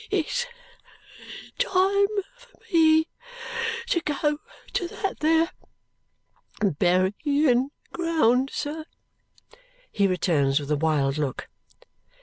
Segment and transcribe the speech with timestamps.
[0.09, 0.47] "It's
[1.59, 3.07] time for me
[3.87, 4.39] to go
[4.73, 5.51] to that there
[6.59, 8.85] berryin ground, sir,"
[9.91, 11.49] he returns with a wild look.